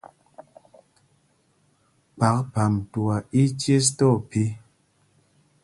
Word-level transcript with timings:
Kphák 2.17 2.39
Phamtuá 2.55 3.15
í 3.43 3.47
í 3.49 3.55
cēs 3.61 3.87
tí 3.99 4.05
ophī. 4.11 4.45